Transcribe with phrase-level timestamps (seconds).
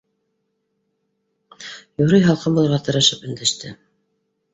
[2.03, 3.75] Юрый һалҡын булырға тырышып, өндәште: